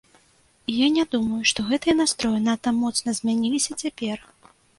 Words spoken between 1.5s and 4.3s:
што гэтыя настроі надта моцна змяніліся цяпер.